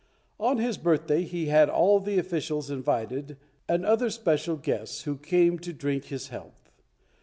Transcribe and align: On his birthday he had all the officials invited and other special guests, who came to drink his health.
On 0.39 0.57
his 0.57 0.79
birthday 0.79 1.21
he 1.25 1.45
had 1.45 1.69
all 1.69 1.99
the 1.99 2.17
officials 2.17 2.71
invited 2.71 3.37
and 3.69 3.85
other 3.85 4.09
special 4.09 4.55
guests, 4.55 5.03
who 5.03 5.15
came 5.15 5.59
to 5.59 5.71
drink 5.73 6.05
his 6.05 6.29
health. 6.29 6.71